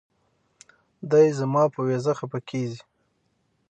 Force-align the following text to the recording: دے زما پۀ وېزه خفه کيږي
دے 1.09 1.21
زما 1.37 1.63
پۀ 1.73 1.79
وېزه 1.87 2.13
خفه 2.19 2.39
کيږي 2.49 2.81